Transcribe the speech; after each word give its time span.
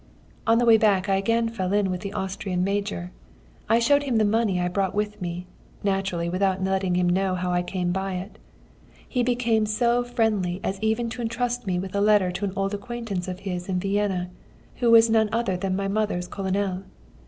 "On 0.47 0.57
the 0.57 0.65
way 0.65 0.79
back 0.79 1.09
I 1.09 1.17
again 1.17 1.47
fell 1.47 1.71
in 1.73 1.91
with 1.91 2.01
the 2.01 2.11
Austrian 2.13 2.63
major. 2.63 3.11
I 3.69 3.77
showed 3.77 4.01
him 4.01 4.15
the 4.17 4.25
money 4.25 4.59
I 4.59 4.67
brought 4.67 4.95
with 4.95 5.21
me, 5.21 5.45
naturally 5.83 6.27
without 6.27 6.63
letting 6.63 6.95
him 6.95 7.07
know 7.07 7.35
how 7.35 7.51
I 7.51 7.61
came 7.61 7.91
by 7.91 8.15
it. 8.15 8.39
He 9.07 9.21
became 9.21 9.67
so 9.67 10.03
friendly 10.03 10.59
as 10.63 10.81
even 10.81 11.07
to 11.11 11.21
entrust 11.21 11.67
me 11.67 11.77
with 11.77 11.93
a 11.93 12.01
letter 12.01 12.31
to 12.31 12.45
an 12.45 12.53
old 12.55 12.73
acquaintance 12.73 13.27
of 13.27 13.41
his 13.41 13.69
in 13.69 13.79
Vienna, 13.79 14.31
who 14.77 14.89
was 14.89 15.07
none 15.07 15.29
other 15.31 15.55
than 15.55 15.75
my 15.75 15.87
mother's 15.87 16.27
colonel.... 16.27 16.81